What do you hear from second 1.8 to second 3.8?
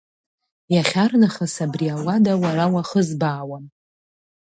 ауада уара уахызбаауам.